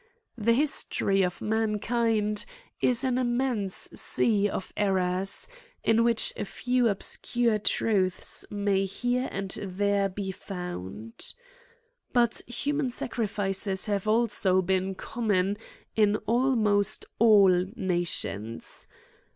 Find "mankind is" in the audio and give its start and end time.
1.43-3.03